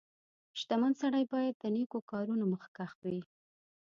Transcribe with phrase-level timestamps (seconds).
[0.59, 3.19] •شتمن سړی باید د نیکو کارونو مخکښ وي.